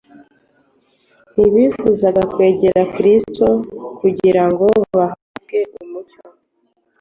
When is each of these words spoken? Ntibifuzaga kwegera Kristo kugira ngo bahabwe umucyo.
Ntibifuzaga 1.33 2.21
kwegera 2.33 2.81
Kristo 2.95 3.47
kugira 3.99 4.43
ngo 4.51 4.67
bahabwe 4.95 5.59
umucyo. 5.81 6.21